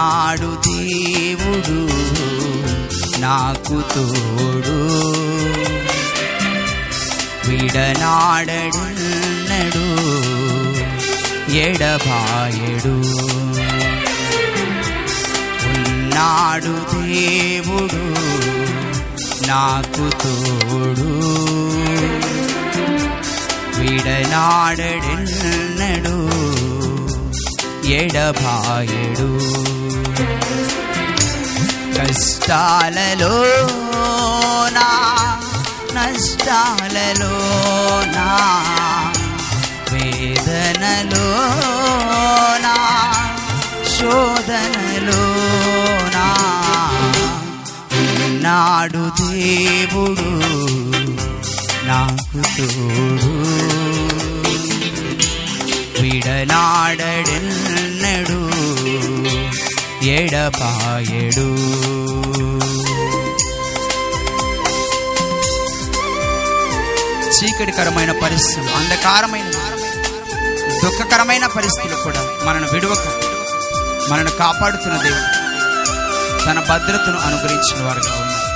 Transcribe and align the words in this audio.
నాడు 0.00 0.56
దేవుడు 0.66 1.78
నాకు 3.20 3.82
తోడు. 3.94 4.76
విడనాడడున్నడు 7.50 8.26
ఎడబాయడు. 11.52 12.96
ఉన్నాడు 15.78 17.02
దేవుడు 17.04 18.02
నాకు 19.46 20.10
తోడు. 20.22 21.10
విడనాడడున్నడు 23.80 24.80
ఎడబాయడు. 27.86 29.60
కష్టాలలో 32.00 33.32
నా 34.76 34.86
నష్టాలలో 35.94 37.32
నా 38.14 38.28
వేదనలో 39.90 41.26
నా 42.64 42.76
శోధనలో 43.94 45.20
నా 46.16 46.26
దేవుడు 49.20 50.30
నాకు 51.86 52.40
తోడు. 52.56 53.32
విడనాడడెన్నడు 57.02 57.20
ఎడపాయడు 60.02 61.48
చీకటికరమైన 67.36 68.12
పరిస్థితులు 68.22 68.70
అంధకారమైన 68.76 69.50
దుఃఖకరమైన 70.84 71.46
పరిస్థితులు 71.46 72.02
కూడా 72.04 72.22
మనను 72.44 72.68
విడవక 72.72 73.06
మనను 74.10 74.30
కాపాడుతున్న 74.30 74.96
దేవుడు 75.02 75.28
తన 76.44 76.58
భద్రతను 76.68 77.18
అనుగ్రహించిన 77.18 77.86
వారుగా 77.86 78.12
ఉన్నారు. 78.20 78.49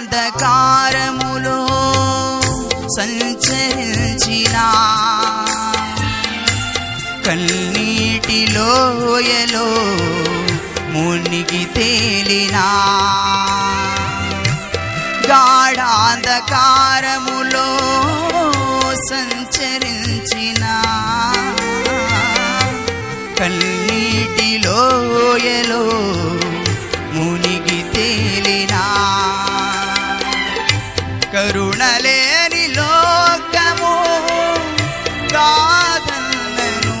అంధకారములో 0.00 1.56
సంచరించిన. 2.96 4.56
కన్నీటి 7.26 8.46
లోయలో 8.50 9.66
మునిగి 10.90 11.64
తేలినా. 11.64 12.66
గాఢాంధకారములో 15.26 16.18
సంచరించిన. 19.10 20.82
కన్నీటి 23.38 24.62
లోయలో 24.64 25.82
మునిగి 27.12 27.82
తేలినా. 27.94 28.96
కరుణలేని 31.32 32.68
లోకము 32.68 33.92
కాదన్నను 35.34 36.96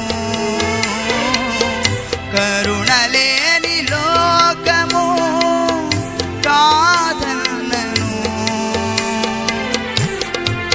కరుణలేని 2.32 3.76
లోకము 3.82 5.04
కాదన్నను 6.46 8.10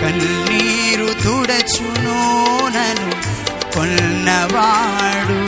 కన్నీరు 0.02 1.10
తుడచును 1.24 2.20
నను 2.68 3.12
కొన్నవాడు. 3.74 5.40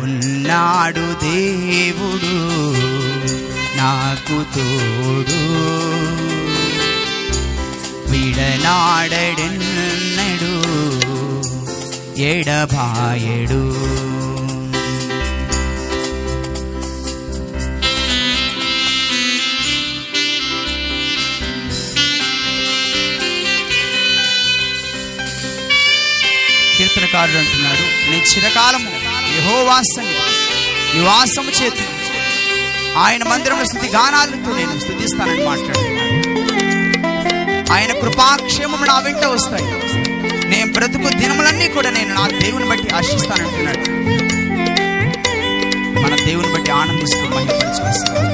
ఉన్నాడు 0.00 1.06
దేవుడు. 1.24 2.73
నాకు 3.84 4.54
తోడు. 4.54 5.40
విడనాడడెన్నడు 8.10 8.84
ఎడబాయడు. 12.20 13.74
కీర్తనకారుడు 26.78 27.36
అంటున్నాడు 27.36 28.10
నేను 28.10 28.22
చిరకాలము 28.22 28.90
యహోవాసని 29.38 30.14
నివాసము 30.94 31.50
చేతి 31.50 32.03
ఆయన 32.98 33.22
మందిరంలో 33.24 33.64
స్థుతి 33.64 33.88
గానాలతో 33.88 34.56
నేను 34.56 34.80
స్థుతిస్తానని 34.80 35.44
మాట్లాడుతున్నాను 35.44 36.12
ఆయన 37.72 37.92
కృపాక్షేమము 37.92 38.84
నా 38.84 38.98
వెంట 38.98 39.24
వస్తాయి. 39.24 39.64
నేను 40.48 40.72
బ్రతుకు 40.72 41.08
దినములన్నీ 41.18 41.68
కూడా 41.68 41.90
నేను 41.90 42.14
నా 42.14 42.28
దేవుని 42.28 42.68
బట్టి 42.68 42.94
ఆశిస్తానంటున్నాడు. 42.94 43.84
మన 46.00 46.14
దేవుని 46.26 46.52
బట్టి 46.52 46.70
ఆనందిస్తూ 46.70 47.28
మహిమపరచవలసింది 47.34 48.33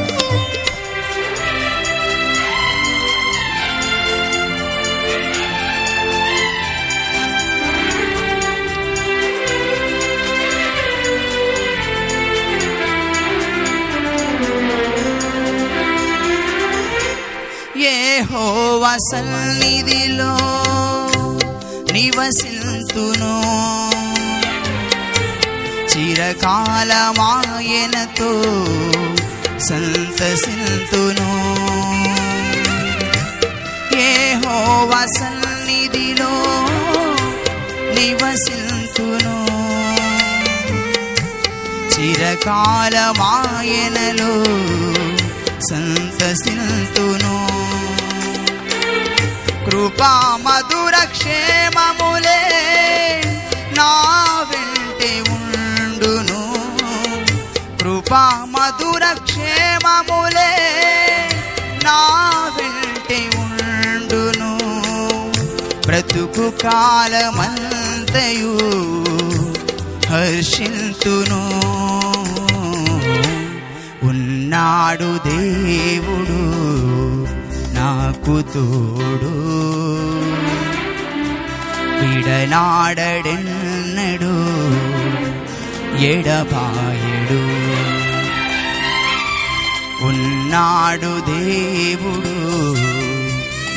యెహోవ 18.80 18.96
సన్నిధిలో 19.12 20.36
నివసింతును. 21.92 23.32
చిరకాలమాయనతో 25.86 26.70
సంతసింతును. 29.68 31.28
యెహోవ 33.96 35.06
సన్నిధిలో 35.18 36.32
నివసింతును. 37.94 39.36
చిరకాలమాయనలో 41.94 43.04
సంతసింతును. 45.70 47.50
కృపా 49.70 50.38
మధుర 50.42 51.04
క్షేమములే 51.04 52.42
నా 53.78 53.90
వెంటి 54.50 55.30
ఉండును. 55.30 56.62
కృపా 57.78 58.46
మధుర 58.48 59.12
క్షేమములే 59.12 60.52
నా 61.84 61.98
వెంటి 62.56 63.38
ఉండును. 63.38 64.58
బ్రతుకు 65.86 66.50
కాలమంతయు 66.50 68.54
హర్షింతును. 70.10 71.42
ఉన్నాడు 74.02 75.28
దే 75.28 75.49
నాకు 78.30 78.42
తోడు 78.52 79.30
విడనాడెన్నడు 82.00 82.34
ఎడబాయడు 86.10 87.40
ఉన్నాడు 90.08 91.10
దేవుడు 91.30 92.34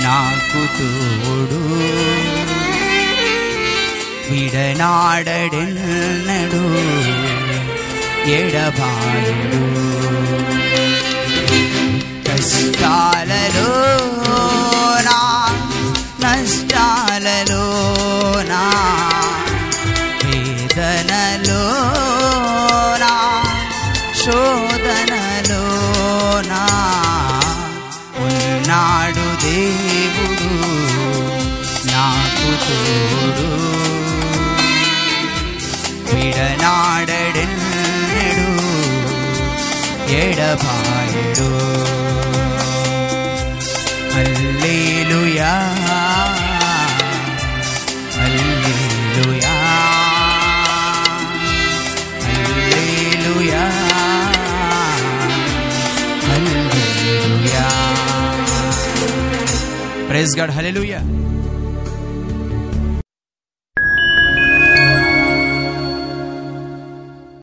నాకు 0.04 0.62
తోడు 0.78 1.62
విడనాడెన్నడు 4.30 5.74
ఎడబాయడు 8.38 9.64
కష్టాలలో 12.44 13.68
నా 15.08 15.20
నష్టాలలో 16.24 17.62
నా 18.50 18.64
వేదనలో 20.24 21.62
నా 23.04 23.14
శోధనలో 24.24 25.64
నా 26.52 26.64
ఉన్నాడు 28.26 29.26
దేవుడు 29.46 30.52
నాకు 31.92 32.52
తోడు 32.66 33.50
విడనాడెన్నడు 37.06 37.50
ఎడబాయడు 40.22 41.50
Praise 60.14 60.36
God. 60.36 60.52
Hallelujah. 60.52 61.02